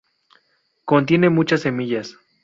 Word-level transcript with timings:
Contiene 0.83 1.29
muchas 1.29 1.61
semillas. 1.61 2.17